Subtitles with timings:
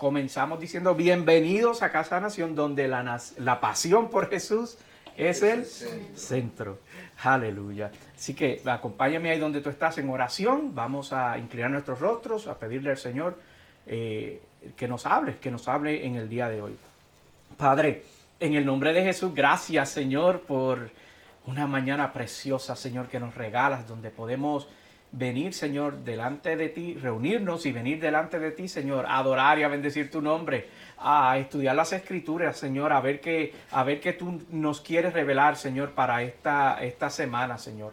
[0.00, 4.78] Comenzamos diciendo bienvenidos a Casa Nación, donde la, la pasión por Jesús
[5.14, 6.78] es el centro.
[7.22, 7.90] Aleluya.
[8.16, 10.74] Así que acompáñame ahí donde tú estás en oración.
[10.74, 13.38] Vamos a inclinar nuestros rostros, a pedirle al Señor
[13.86, 14.40] eh,
[14.74, 16.78] que nos hable, que nos hable en el día de hoy.
[17.58, 18.02] Padre,
[18.40, 20.88] en el nombre de Jesús, gracias Señor por
[21.44, 24.66] una mañana preciosa, Señor, que nos regalas, donde podemos
[25.12, 29.64] venir, Señor, delante de ti, reunirnos y venir delante de ti, Señor, a adorar y
[29.64, 30.68] a bendecir tu nombre,
[30.98, 35.56] a estudiar las escrituras, Señor, a ver qué, a ver qué tú nos quieres revelar,
[35.56, 37.92] Señor, para esta, esta semana, Señor.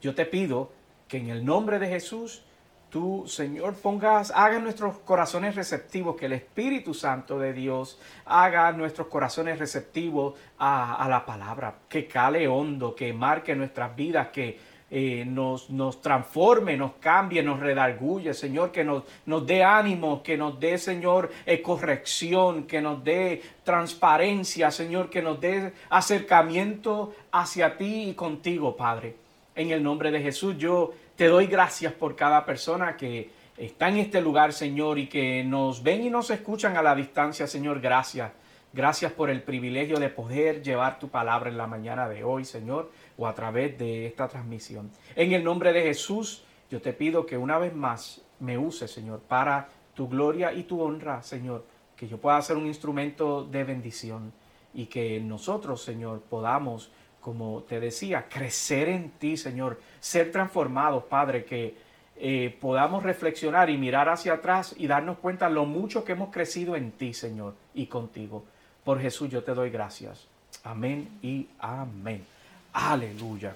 [0.00, 0.72] Yo te pido
[1.06, 2.42] que en el nombre de Jesús,
[2.90, 9.08] tú, Señor, pongas, haga nuestros corazones receptivos, que el Espíritu Santo de Dios haga nuestros
[9.08, 15.26] corazones receptivos a, a la palabra, que cale hondo, que marque nuestras vidas, que eh,
[15.26, 20.58] nos, nos, transforme, nos cambie, nos redarguye, Señor, que nos, nos dé ánimo, que nos
[20.58, 28.08] dé, Señor, eh, corrección, que nos dé transparencia, Señor, que nos dé acercamiento hacia ti
[28.08, 29.14] y contigo, Padre.
[29.54, 33.98] En el nombre de Jesús, yo te doy gracias por cada persona que está en
[33.98, 38.32] este lugar, Señor, y que nos ven y nos escuchan a la distancia, Señor, gracias.
[38.72, 42.90] Gracias por el privilegio de poder llevar tu palabra en la mañana de hoy, Señor
[43.18, 44.90] o a través de esta transmisión.
[45.16, 49.20] En el nombre de Jesús, yo te pido que una vez más me uses, Señor,
[49.20, 51.64] para tu gloria y tu honra, Señor,
[51.96, 54.32] que yo pueda ser un instrumento de bendición
[54.72, 61.44] y que nosotros, Señor, podamos, como te decía, crecer en ti, Señor, ser transformados, Padre,
[61.44, 61.74] que
[62.16, 66.76] eh, podamos reflexionar y mirar hacia atrás y darnos cuenta lo mucho que hemos crecido
[66.76, 68.44] en ti, Señor, y contigo.
[68.84, 70.28] Por Jesús yo te doy gracias.
[70.62, 72.37] Amén y amén.
[72.80, 73.54] Aleluya.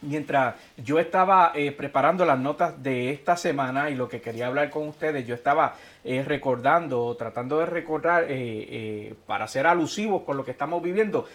[0.00, 4.70] Mientras yo estaba eh, preparando las notas de esta semana y lo que quería hablar
[4.70, 5.74] con ustedes, yo estaba
[6.04, 11.28] eh, recordando, tratando de recordar, eh, para ser alusivos con lo que estamos viviendo,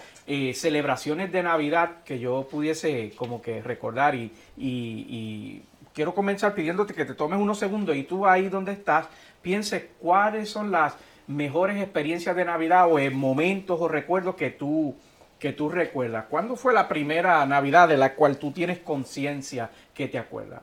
[0.56, 5.62] celebraciones de Navidad que yo pudiese como que recordar y, y
[5.94, 9.06] quiero comenzar pidiéndote que te tomes unos segundos y tú ahí donde estás,
[9.44, 10.96] pienses cuáles son las
[11.28, 14.96] mejores experiencias de Navidad o momentos o recuerdos que tú
[15.40, 16.26] que tú recuerdas?
[16.30, 20.62] ¿Cuándo fue la primera Navidad de la cual tú tienes conciencia que te acuerdas?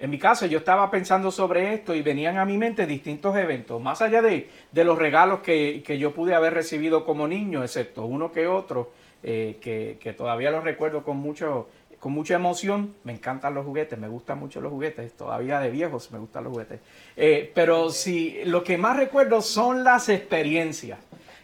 [0.00, 3.82] En mi caso, yo estaba pensando sobre esto y venían a mi mente distintos eventos,
[3.82, 8.06] más allá de, de los regalos que, que, yo pude haber recibido como niño, excepto
[8.06, 11.68] uno que otro, eh, que, que, todavía los recuerdo con, mucho,
[11.98, 12.94] con mucha emoción.
[13.04, 16.54] Me encantan los juguetes, me gustan mucho los juguetes, todavía de viejos me gustan los
[16.54, 16.80] juguetes.
[17.14, 20.98] Eh, pero sí, lo que más recuerdo son las experiencias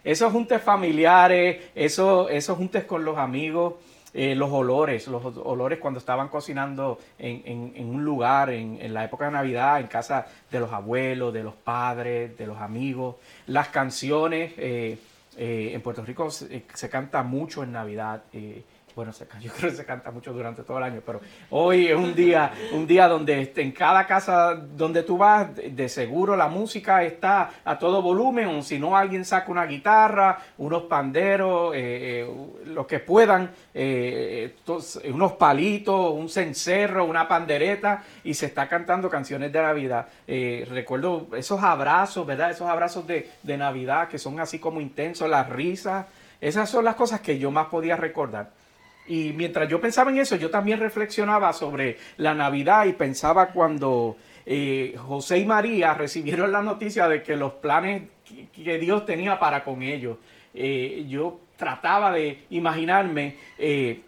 [0.06, 3.74] esos juntes familiares, esos, esos juntes con los amigos,
[4.14, 9.32] eh, los olores, los olores cuando estaban cocinando en, un lugar, en, la época de
[9.32, 13.16] Navidad, en casa de los abuelos, de los padres, de los amigos,
[13.48, 14.52] las canciones.
[14.58, 14.96] Eh,
[15.38, 18.22] eh, en Puerto Rico se, se, canta mucho en Navidad
[18.96, 19.12] bueno,
[19.42, 21.20] yo creo que se canta mucho durante todo el año, pero
[21.50, 26.34] hoy es un día, un día donde en cada casa donde tú vas, de seguro
[26.34, 31.74] la música está a todo volumen, o si no alguien saca una guitarra, unos panderos,
[31.74, 34.56] eh, eh, lo que puedan, eh,
[35.12, 40.08] unos palitos, un cencerro, una pandereta, y se está cantando canciones de Navidad.
[40.26, 42.50] recuerdo esos abrazos, ¿verdad?
[42.50, 46.06] Esos abrazos de Navidad que son así como intensos, las risas.
[46.40, 48.50] Esas son las cosas que yo más podía recordar.
[49.08, 54.16] Y mientras yo pensaba en eso, yo también reflexionaba sobre la Navidad y pensaba cuando
[54.44, 58.02] eh, José y María recibieron la noticia de que los planes
[58.52, 60.18] que Dios tenía para con ellos.
[60.54, 64.00] Eh, yo trataba de imaginarme eh,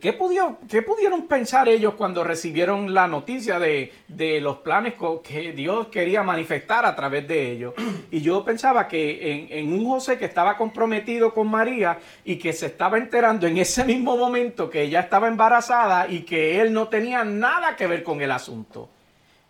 [0.00, 3.92] ¿Qué pudieron, ¿Qué pudieron, pensar ellos cuando recibieron la noticia de,
[4.40, 7.74] los planes que Dios quería manifestar a través de ellos?
[8.10, 12.66] Y yo pensaba que en, un José que estaba comprometido con María y que se
[12.66, 17.22] estaba enterando en ese mismo momento que ella estaba embarazada y que él no tenía
[17.24, 18.88] nada que ver con el asunto.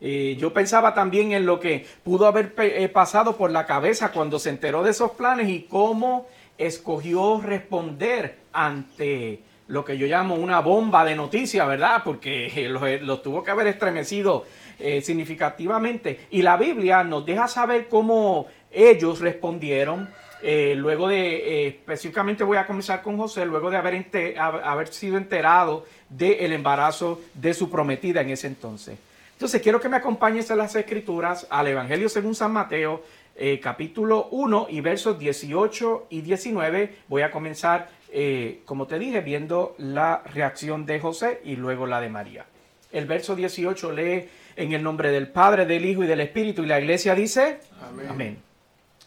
[0.00, 4.40] Eh, yo pensaba también en lo que pudo haber eh, pasado por la cabeza cuando
[4.40, 6.26] se enteró de esos planes y cómo
[6.58, 12.02] escogió responder ante lo que yo llamo una bomba de noticias, ¿verdad?
[12.04, 12.68] Porque
[13.00, 14.44] los, tuvo que haber estremecido
[14.78, 16.26] eh, significativamente.
[16.30, 20.08] Y la Biblia nos deja saber cómo ellos respondieron
[20.46, 24.04] eh, luego de, específicamente voy a comenzar con José, luego de haber,
[24.38, 28.98] haber sido enterado del embarazo de su prometida en ese entonces.
[29.32, 33.02] Entonces quiero que me acompañes en las escrituras al Evangelio según San Mateo,
[33.36, 36.94] eh, capítulo 1 y versos 18 y 19.
[37.08, 42.00] Voy a comenzar, eh, como te dije, viendo la reacción de José y luego la
[42.00, 42.46] de María.
[42.92, 46.66] El verso 18 lee en el nombre del Padre, del Hijo y del Espíritu y
[46.66, 48.06] la iglesia dice, amén.
[48.08, 48.42] amén.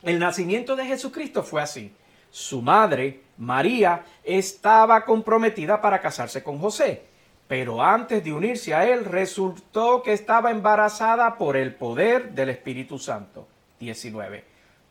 [0.03, 1.93] El nacimiento de Jesucristo fue así.
[2.29, 7.03] Su madre, María, estaba comprometida para casarse con José,
[7.47, 12.99] pero antes de unirse a él resultó que estaba embarazada por el poder del Espíritu
[12.99, 13.47] Santo.
[13.79, 14.43] 19.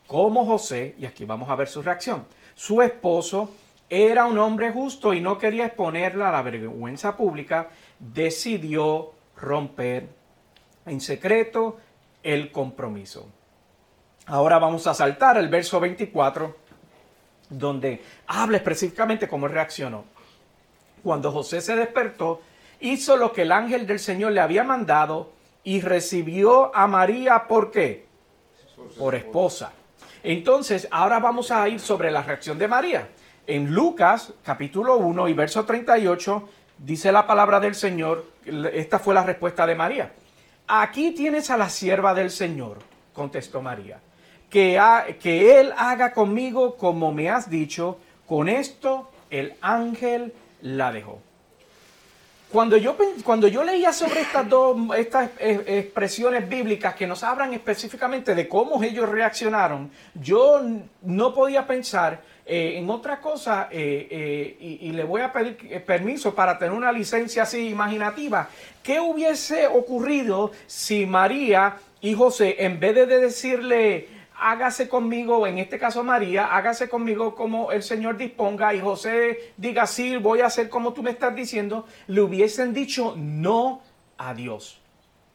[0.07, 2.25] Como José, y aquí vamos a ver su reacción,
[2.55, 3.51] su esposo
[3.89, 7.69] era un hombre justo y no quería exponerla a la vergüenza pública,
[7.99, 10.09] decidió romper
[10.85, 11.77] en secreto
[12.23, 13.27] el compromiso.
[14.25, 16.55] Ahora vamos a saltar el verso 24,
[17.49, 20.03] donde habla específicamente cómo reaccionó.
[21.01, 22.41] Cuando José se despertó,
[22.81, 25.31] hizo lo que el ángel del Señor le había mandado
[25.63, 28.05] y recibió a María, ¿por qué?
[28.97, 29.71] Por esposa.
[30.23, 33.07] Entonces, ahora vamos a ir sobre la reacción de María.
[33.47, 36.49] En Lucas capítulo 1 y verso 38
[36.79, 38.25] dice la palabra del Señor,
[38.73, 40.11] esta fue la respuesta de María.
[40.67, 42.79] Aquí tienes a la sierva del Señor,
[43.13, 44.01] contestó María
[44.49, 47.99] que, que Él haga conmigo como me has dicho.
[48.27, 51.21] Con esto el ángel la dejó.
[52.51, 58.35] Cuando yo, cuando yo leía sobre estas dos estas expresiones bíblicas que nos hablan específicamente
[58.35, 60.61] de cómo ellos reaccionaron, yo
[61.01, 65.83] no podía pensar eh, en otra cosa eh, eh, y, y, le voy a pedir
[65.83, 68.47] permiso para tener una licencia así imaginativa.
[68.81, 74.07] ¿Qué hubiese ocurrido si María y José, en vez de decirle,
[74.39, 79.85] hágase conmigo, en este caso María, hágase conmigo como el Señor disponga y José diga,
[79.85, 83.81] sí, voy a hacer como tú me estás diciendo, le hubiesen dicho no
[84.17, 84.79] a Dios.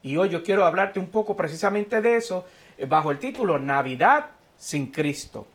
[0.03, 2.47] Y hoy yo quiero hablarte un poco precisamente de eso
[2.88, 5.47] bajo el título Navidad sin Cristo.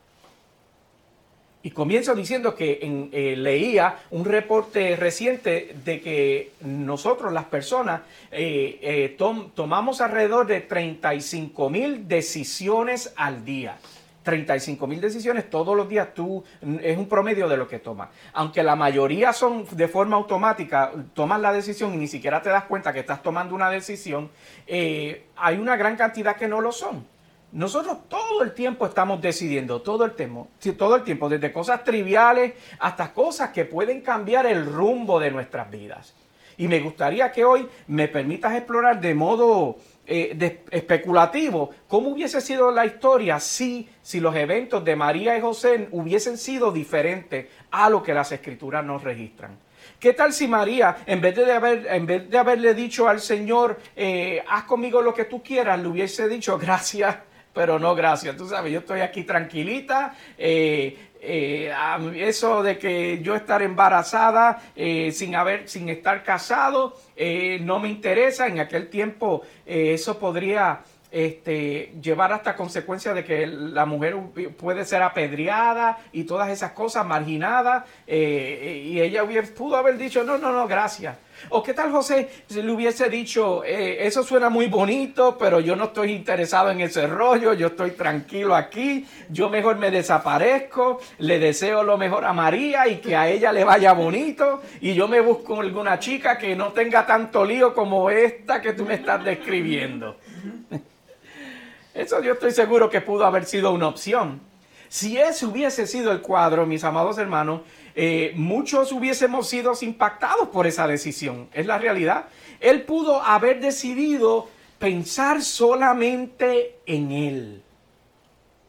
[1.68, 2.80] Y comienzo diciendo que
[3.12, 9.18] eh, leía un reporte reciente de que nosotros, las personas, eh, eh,
[9.54, 13.80] tomamos alrededor de 35 mil decisiones al día.
[14.24, 16.42] 35 mil decisiones todos los días, tú
[16.82, 18.12] es un promedio de lo que tomas.
[18.32, 22.64] Aunque la mayoría son de forma automática, tomas la decisión y ni siquiera te das
[22.64, 24.30] cuenta que estás tomando una decisión,
[24.70, 27.17] hay una gran cantidad que no lo son.
[27.52, 32.54] Nosotros todo el tiempo estamos decidiendo, todo el tiempo, todo el tiempo, desde cosas triviales
[32.80, 36.14] hasta cosas que pueden cambiar el rumbo de nuestras vidas.
[36.58, 42.72] Y me gustaría que hoy me permitas explorar de modo eh, especulativo cómo hubiese sido
[42.72, 48.02] la historia si, si los eventos de María y José hubiesen sido diferentes a lo
[48.02, 49.58] que las escrituras nos registran.
[50.00, 53.80] ¿Qué tal si María, en vez de, haber, en vez de haberle dicho al Señor,
[53.96, 57.18] eh, haz conmigo lo que tú quieras, le hubiese dicho, gracias,
[57.58, 58.38] pero no gracias.
[58.38, 60.14] Tú sabes, yo estoy aquí tranquilita.
[60.38, 61.74] Eh, eh,
[62.18, 66.94] eso de que yo estar embarazada eh, sin haber, sin estar casado,
[67.62, 68.46] no me interesa.
[68.46, 74.16] En aquel tiempo eso podría este, llevar hasta consecuencias de que la mujer
[74.56, 80.38] puede ser apedreada y todas esas cosas, marginada, y ella hubiera, pudo haber dicho, no,
[80.38, 81.18] no, no, gracias.
[81.50, 85.76] ¿O qué tal José si le hubiese dicho, eh, eso suena muy bonito, pero yo
[85.76, 91.40] no estoy interesado en ese rollo, yo estoy tranquilo aquí, yo mejor me desaparezco, le
[91.40, 95.20] deseo lo mejor a María y que a ella le vaya bonito y yo me
[95.20, 100.18] busco alguna chica que no tenga tanto lío como esta que tú me estás describiendo?
[101.94, 104.40] Eso yo estoy seguro que pudo haber sido una opción.
[104.90, 107.62] Si ese hubiese sido el cuadro, mis amados hermanos,
[107.96, 111.50] eh, muchos hubiésemos sido impactados por esa decisión.
[111.54, 112.28] Es la realidad.
[112.60, 114.48] Él pudo haber decidido
[114.80, 117.64] pensar solamente en él.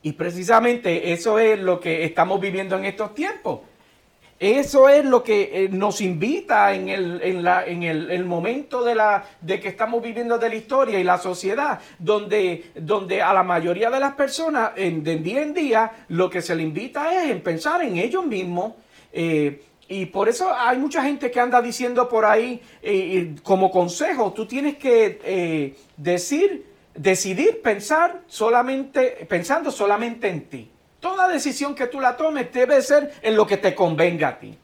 [0.03, 3.61] Y precisamente eso es lo que estamos viviendo en estos tiempos.
[4.41, 8.95] Eso es lo que eh, nos invita en, el, en, la, en el, momento de,
[8.95, 13.43] la, de que estamos viviendo de la historia y la sociedad, donde, donde a la
[13.43, 17.33] mayoría de las personas en, de día en día lo que se le invita es
[17.33, 18.75] en pensar en ellos mismos
[19.13, 24.33] eh, y por eso hay mucha gente que anda diciendo por ahí, eh, como consejo,
[24.33, 26.65] tú tienes que decir,
[26.95, 30.71] decidir pensar solamente, pensando solamente en ti.
[31.01, 34.59] Toda decisión que tú la tomes debe ser en lo que te convenga a ti.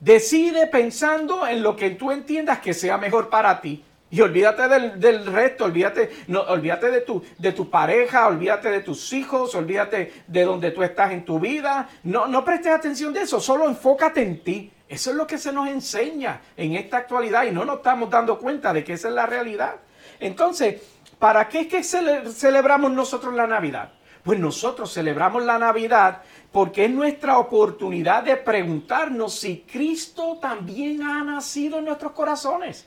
[0.00, 5.26] Decide pensando en lo que tú entiendas que sea mejor para ti, Y olvídate del,
[5.26, 10.44] resto, olvídate, no, olvídate de tu, de tu pareja, olvídate de tus hijos, olvídate de
[10.44, 11.90] donde tú estás en tu vida.
[12.04, 14.72] No, no prestes atención de eso, solo enfócate en ti.
[14.88, 18.38] Eso es lo que se nos enseña en esta actualidad y no nos estamos dando
[18.38, 19.74] cuenta de que esa es la realidad.
[20.20, 20.80] Entonces,
[21.18, 23.92] ¿para qué es que celebramos nosotros la Navidad?
[24.28, 26.20] Pues nosotros celebramos la Navidad
[26.52, 32.86] porque es nuestra oportunidad de preguntarnos si Cristo también ha nacido en nuestros corazones.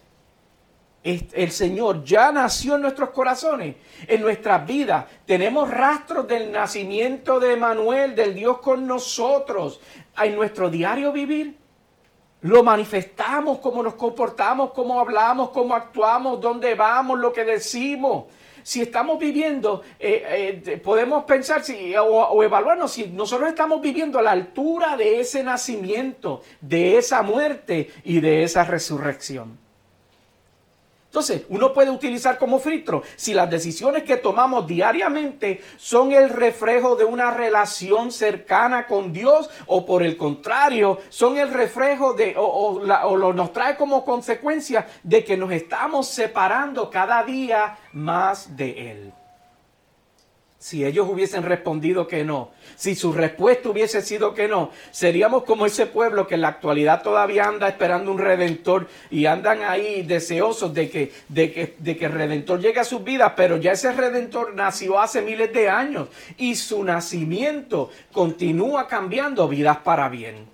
[1.01, 5.05] El Señor ya nació en nuestros corazones, en nuestras vidas.
[5.25, 9.81] Tenemos rastros del nacimiento de Manuel, del Dios con nosotros,
[10.21, 11.57] en nuestro diario vivir.
[12.41, 18.25] Lo manifestamos, cómo nos comportamos, cómo hablamos, cómo actuamos, dónde vamos, lo que decimos
[18.63, 24.19] si estamos viviendo, eh, eh, podemos pensar si, o, o, evaluarnos si nosotros estamos viviendo
[24.19, 29.60] a la altura de ese nacimiento, de esa muerte y de esa resurrección.
[31.11, 36.95] Entonces, uno puede utilizar como filtro si las decisiones que tomamos diariamente son el reflejo
[36.95, 42.45] de una relación cercana con Dios o por el contrario, son el reflejo de o,
[42.45, 49.13] o nos trae como consecuencia de que nos estamos separando cada día más de Él.
[50.61, 55.65] Si ellos hubiesen respondido que no, si su respuesta hubiese sido que no, seríamos como
[55.65, 60.71] ese pueblo que en la actualidad todavía anda esperando un redentor y andan ahí deseosos
[60.71, 63.91] de que, de que, de que el redentor llegue a sus vidas, pero ya ese
[63.91, 70.45] redentor nació hace miles de años y su nacimiento continúa cambiando vidas para bien.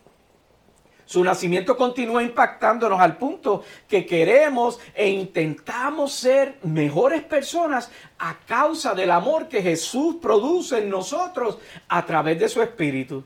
[1.07, 8.93] Su nacimiento continúa impactándonos al punto que queremos e intentamos ser mejores personas a causa
[8.93, 13.23] del amor que Jesús produce en nosotros a través de su Espíritu.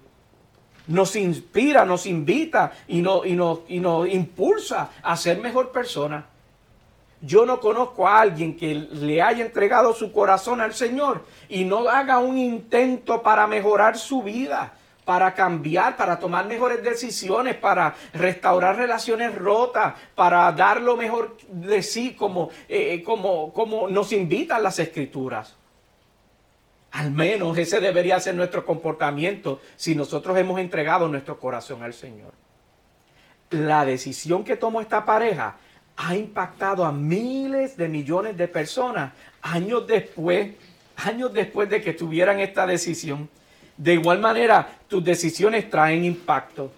[0.85, 3.25] Nos inspira, nos invita y nos,
[3.67, 6.25] impulsa a ser mejor personas.
[7.19, 11.89] Yo no conozco a alguien que le haya entregado su corazón al Señor y no
[11.89, 14.73] haga un intento para mejorar su vida
[15.11, 21.83] para cambiar, para tomar mejores decisiones, para restaurar relaciones rotas, para dar lo mejor de
[21.83, 25.57] sí, como, eh, eh, como, como nos invitan las escrituras.
[26.91, 32.31] Al menos ese debería ser nuestro comportamiento si nosotros hemos entregado nuestro corazón al Señor.
[33.49, 35.57] La decisión que tomó esta pareja
[35.97, 40.51] ha impactado a miles de millones de personas años después,
[40.95, 43.29] años después de que tuvieran esta decisión.
[43.81, 46.71] De igual manera, tus decisiones traen impacto.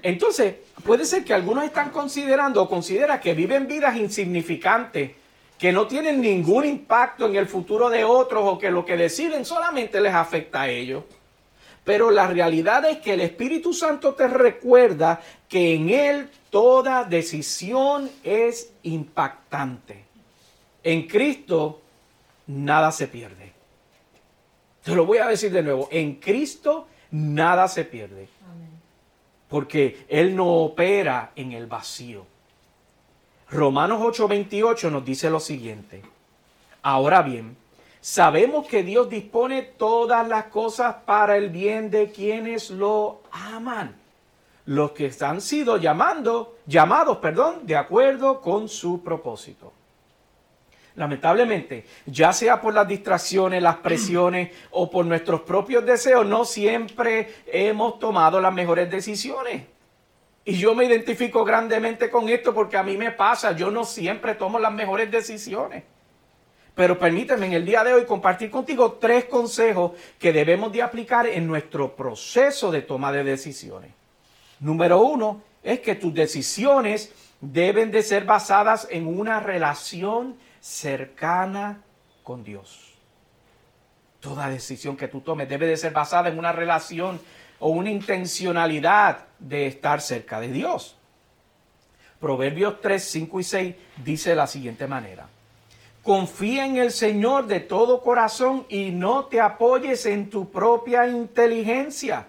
[0.00, 5.10] Entonces, puede ser que algunos están considerando o considera que viven vidas insignificantes,
[5.58, 9.44] que no tienen ningún impacto en el futuro de otros o que lo que deciden
[9.44, 11.02] solamente les afecta a ellos.
[11.82, 18.08] Pero la realidad es que el Espíritu Santo te recuerda que en Él toda decisión
[18.22, 20.04] es impactante.
[20.84, 21.82] En Cristo
[22.46, 23.51] nada se pierde.
[24.82, 28.28] Te lo voy a decir de nuevo, en Cristo nada se pierde.
[29.48, 32.24] Porque Él no opera en el vacío.
[33.50, 36.02] Romanos 8:28 nos dice lo siguiente.
[36.82, 37.56] Ahora bien,
[38.00, 43.94] sabemos que Dios dispone todas las cosas para el bien de quienes lo aman.
[44.64, 49.72] Los que han sido llamando, llamados, perdón, de acuerdo con su propósito.
[50.94, 57.34] Lamentablemente, ya sea por las distracciones, las presiones o por nuestros propios deseos, no siempre
[57.46, 59.62] hemos tomado las mejores decisiones.
[60.44, 64.34] Y yo me identifico grandemente con esto porque a mí me pasa, yo no siempre
[64.34, 65.84] tomo las mejores decisiones.
[66.74, 71.26] Pero permíteme en el día de hoy compartir contigo tres consejos que debemos de aplicar
[71.26, 73.92] en nuestro proceso de toma de decisiones.
[74.60, 81.82] Número uno es que tus decisiones deben de ser basadas en una relación cercana
[82.22, 82.94] con Dios.
[84.20, 87.20] Toda decisión que tú tomes debe de ser basada en una relación
[87.58, 90.96] o una intencionalidad de estar cerca de Dios.
[92.20, 95.26] Proverbios 3, 5 y 6 dice de la siguiente manera.
[96.04, 102.28] Confía en el Señor de todo corazón y no te apoyes en tu propia inteligencia.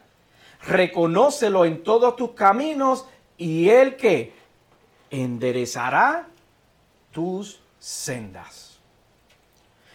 [0.64, 3.06] Reconócelo en todos tus caminos
[3.38, 4.34] y Él que
[5.12, 6.28] enderezará
[7.12, 8.80] tus sendas.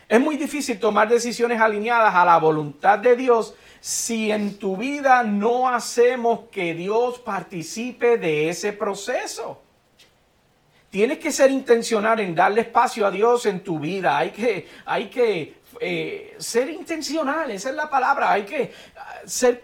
[0.06, 5.22] Es muy difícil tomar decisiones alineadas a la voluntad de Dios si en tu vida
[5.22, 9.62] no hacemos que Dios participe de ese proceso.
[10.90, 14.16] Tienes que ser intencional en darle espacio a Dios en tu vida.
[14.16, 18.32] Hay que, hay que eh, ser intencional, esa es la palabra.
[18.32, 19.60] Hay que ah, ser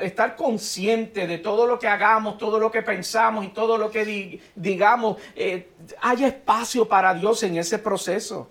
[0.00, 4.40] estar consciente de todo lo que hagamos, todo lo que pensamos y todo lo que
[4.54, 5.16] digamos.
[5.34, 5.70] Eh,
[6.02, 8.50] hay espacio para Dios en ese proceso.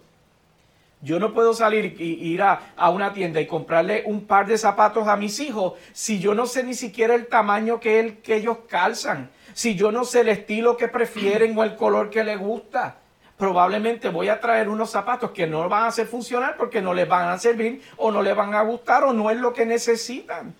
[1.03, 5.05] Yo no puedo salir y ir a, una tienda y comprarle un par de zapatos
[5.09, 9.29] a mis hijos si yo no sé ni siquiera el tamaño que, que ellos calzan,
[9.53, 12.97] si yo no sé el estilo que prefieren o el color que les gusta.
[13.37, 17.07] Probablemente voy a traer unos zapatos que no van a hacer funcionar porque no les
[17.07, 20.53] van a servir o no les van a gustar o no es lo que necesitan.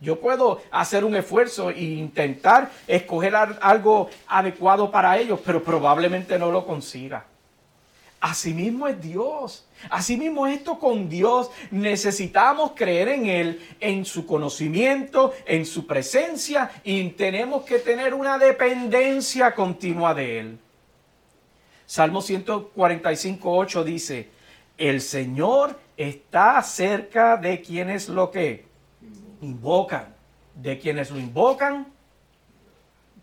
[0.00, 6.50] Yo puedo hacer un esfuerzo e intentar escoger algo adecuado para ellos, pero probablemente no
[6.50, 7.24] lo consiga.
[8.24, 9.66] Asimismo es Dios.
[9.90, 11.50] Asimismo esto con Dios.
[11.70, 18.38] Necesitamos creer en Él, en su conocimiento, en su presencia y tenemos que tener una
[18.38, 20.58] dependencia continua de Él.
[21.84, 24.30] Salmo 145, 8 dice,
[24.78, 28.64] el Señor está cerca de quienes lo que
[29.42, 30.14] invocan,
[30.54, 31.92] de quienes lo invocan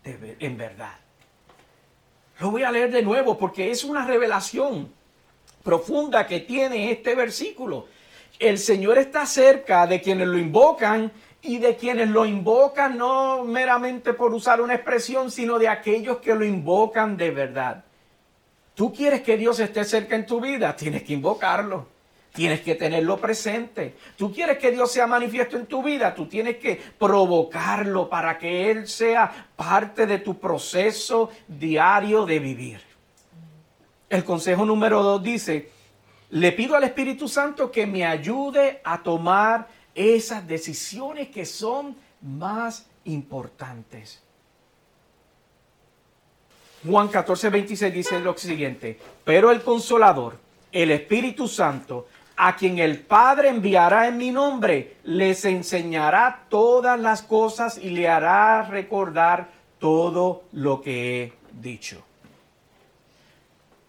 [0.04, 1.01] en verdad.
[2.40, 4.92] Lo voy a leer de nuevo porque es una revelación
[5.62, 7.86] profunda que tiene este versículo.
[8.38, 11.12] El Señor está cerca de quienes lo invocan
[11.42, 16.34] y de quienes lo invocan no meramente por usar una expresión, sino de aquellos que
[16.34, 17.84] lo invocan de verdad.
[18.74, 21.86] Tú quieres que Dios esté cerca en tu vida, tienes que invocarlo.
[22.32, 23.94] Tienes que tenerlo presente.
[24.16, 28.70] Tú quieres que Dios sea manifiesto en tu vida, tú tienes que provocarlo para que
[28.70, 32.80] Él sea parte de tu proceso diario de vivir.
[34.08, 35.70] El consejo número dos dice,
[36.30, 42.86] le pido al Espíritu Santo que me ayude a tomar esas decisiones que son más
[43.04, 44.22] importantes.
[46.88, 50.38] Juan 14, 26 dice lo siguiente, pero el consolador,
[50.72, 52.08] el Espíritu Santo,
[52.44, 58.08] a quien el Padre enviará en mi nombre, les enseñará todas las cosas y le
[58.08, 62.02] hará recordar todo lo que he dicho.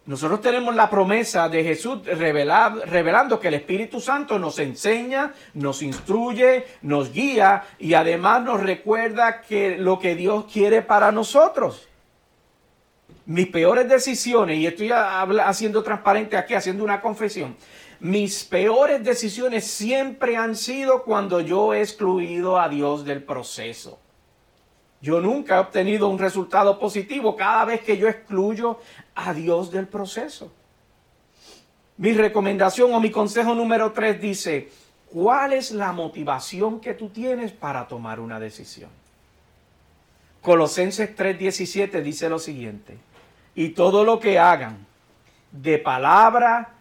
[0.06, 6.64] Nosotros tenemos la promesa de Jesús revelando que el Espíritu Santo nos enseña, nos instruye,
[6.82, 11.88] nos guía y además nos recuerda que lo que Dios quiere para nosotros.
[13.26, 17.56] Mis peores decisiones, y estoy haciendo transparente aquí, haciendo una confesión,
[18.04, 23.98] mis peores decisiones siempre han sido cuando yo he excluido a Dios del proceso.
[25.00, 28.78] Yo nunca he obtenido un resultado positivo cada vez que yo excluyo
[29.14, 30.52] a Dios del proceso.
[31.96, 34.68] Mi recomendación o mi consejo número tres dice,
[35.10, 38.90] ¿cuál es la motivación que tú tienes para tomar una decisión?
[40.42, 42.98] Colosenses 3:17 dice lo siguiente,
[43.54, 44.86] y todo lo que hagan,
[45.52, 46.73] de palabra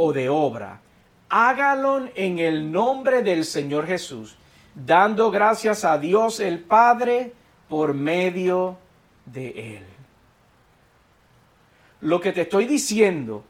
[0.00, 0.80] o de obra,
[1.28, 4.36] hágalo en el nombre del Señor Jesús,
[4.74, 7.32] dando gracias a Dios el Padre
[7.68, 8.78] por medio
[9.26, 9.84] de Él.
[12.00, 13.44] Lo que te estoy diciendo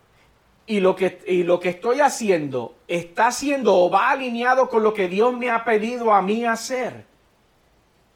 [0.67, 4.95] y lo que, y lo que estoy haciendo está haciendo o va alineado con lo
[4.95, 7.05] que Dios me ha pedido a mí hacer.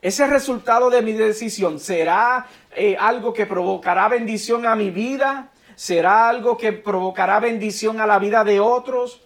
[0.01, 5.52] Ese resultado de mi decisión será eh, algo que provocará bendición a mi vida,
[5.83, 9.21] será algo que provocará bendición a la vida de otros.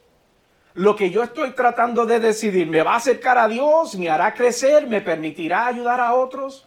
[0.72, 4.32] Lo que yo estoy tratando de decidir me va a acercar a Dios, me hará
[4.32, 6.66] crecer, me permitirá ayudar a otros.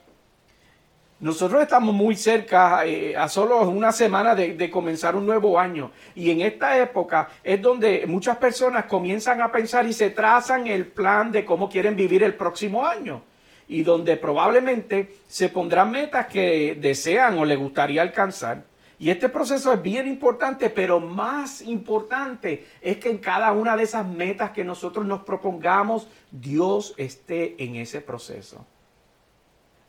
[1.20, 5.90] Nosotros estamos muy cerca, eh, a solo una semana de, de, comenzar un nuevo año.
[6.14, 10.86] Y en esta época es donde muchas personas comienzan a pensar y se trazan el
[10.86, 13.24] plan de cómo quieren vivir el próximo año.
[13.68, 18.69] Y donde probablemente se pondrán metas que desean o les gustaría alcanzar.
[19.00, 23.84] Y este proceso es bien importante, pero más importante es que en cada una de
[23.84, 28.66] esas metas que nosotros nos propongamos, Dios esté en ese proceso.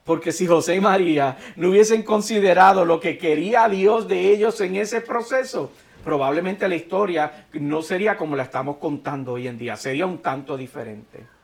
[0.05, 4.77] Porque si José y María no hubiesen considerado lo que quería Dios de ellos en
[4.77, 5.73] ese proceso,
[6.05, 10.57] probablemente la historia no sería como la estamos contando hoy en día, sería un tanto
[10.57, 11.40] diferente.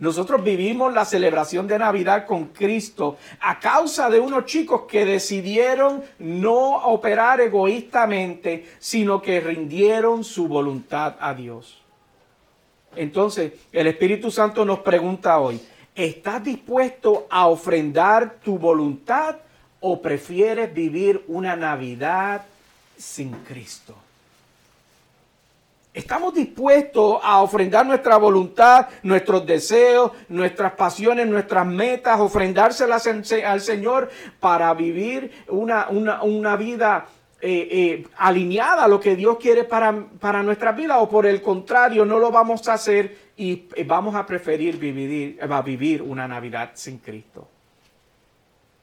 [0.00, 6.02] Nosotros vivimos la celebración de Navidad con Cristo a causa de unos chicos que decidieron
[6.18, 11.82] no operar egoístamente, sino que rindieron su voluntad a Dios.
[12.96, 15.60] Entonces, el Espíritu Santo nos pregunta hoy,
[15.94, 19.36] ¿estás dispuesto a ofrendar tu voluntad
[19.80, 22.46] o prefieres vivir una Navidad
[22.96, 23.94] sin Cristo?
[25.92, 34.08] Estamos dispuestos a ofrendar nuestra voluntad, nuestros deseos, nuestras pasiones, nuestras metas, ofrendárselas al Señor
[34.38, 37.08] para vivir una, una, vida
[37.40, 41.42] eh, eh, alineada a lo que Dios quiere para, para nuestra vida o por el
[41.42, 46.70] contrario no lo vamos a hacer y vamos a preferir vivir, a vivir una Navidad
[46.74, 47.48] sin Cristo.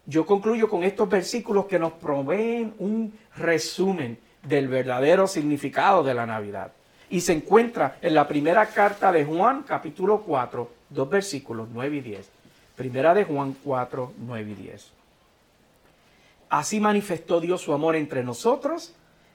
[0.06, 6.26] Yo concluyo con estos versículos que nos proveen un resumen del verdadero significado de la
[6.26, 6.74] Navidad
[7.10, 12.02] y se encuentra en la primera carta de Juan, capítulo 4, dos versículos 9 y
[12.02, 12.30] 10.
[12.76, 14.92] Primera de Juan 4, 9 y 10.
[16.50, 18.94] Así manifestó Dios su amor entre nosotros,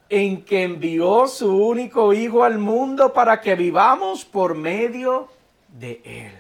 [0.09, 5.29] en que envió su único Hijo al mundo para que vivamos por medio
[5.69, 6.33] de Él.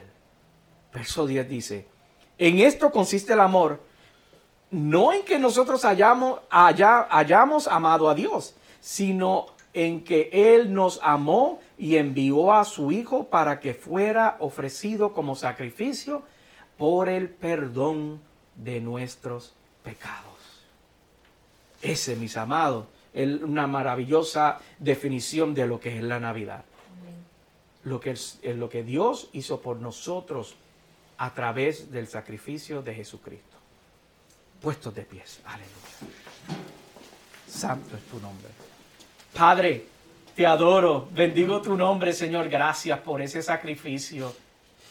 [0.92, 1.87] Verso 10 dice,
[2.38, 3.81] en esto consiste el amor,
[4.71, 11.61] no en que nosotros hayamos, hayamos amado a Dios, sino en que Él nos amó
[11.79, 16.23] y envió a su Hijo para que fuera ofrecido como sacrificio
[16.77, 18.21] por el perdón
[18.57, 20.33] de nuestros pecados.
[21.81, 26.65] Ese, mis amados, es una maravillosa definición de lo que es la Navidad.
[27.85, 30.55] Lo que, es, lo que Dios hizo por nosotros
[31.19, 33.57] a través del sacrificio de Jesucristo.
[34.61, 35.41] Puestos de pies.
[35.45, 36.15] Aleluya.
[37.49, 38.49] Santo es tu nombre.
[39.35, 39.87] Padre,
[40.37, 42.49] te adoro, bendigo tu nombre, Señor.
[42.49, 44.35] Gracias por ese sacrificio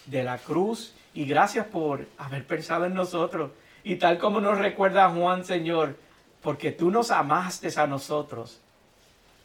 [0.06, 3.52] de la cruz y gracias por haber pensado en nosotros.
[3.84, 5.96] Y tal como nos recuerda Juan, Señor,
[6.42, 8.60] porque tú nos amaste a nosotros,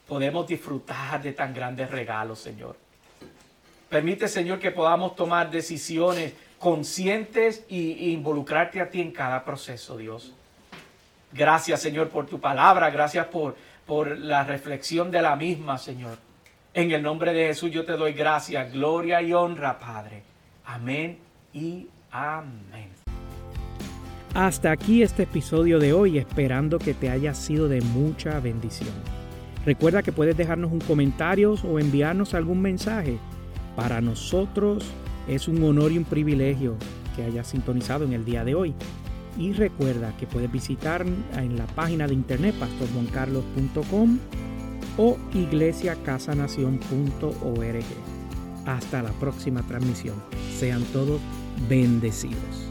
[0.09, 2.77] podemos disfrutar de tan grandes regalos, Señor.
[3.91, 10.33] Permite, Señor, que podamos tomar decisiones conscientes e involucrarte a ti en cada proceso, Dios.
[11.33, 12.91] Gracias, Señor, por tu palabra.
[12.91, 13.57] Gracias por
[13.87, 16.19] por la reflexión de la misma, Señor.
[16.75, 20.23] En el nombre de Jesús yo te doy gracias, gloria y honra, Padre.
[20.67, 21.19] Amén
[21.55, 22.91] y amén.
[24.35, 28.91] Hasta aquí este episodio de hoy, esperando que te haya sido de mucha bendición.
[29.65, 33.19] Recuerda que puedes dejarnos un comentario o enviarnos algún mensaje.
[33.75, 34.85] Para nosotros
[35.27, 36.77] es un honor y un privilegio
[37.17, 38.75] que hayas sintonizado en el día de hoy.
[39.39, 44.19] Y recuerda que puedes visitar en la página de internet pastorjuancarlos.com
[44.99, 47.85] o iglesiacasanación.org.
[48.67, 50.17] Hasta la próxima transmisión.
[50.59, 51.21] Sean todos
[51.69, 52.66] bendecidos.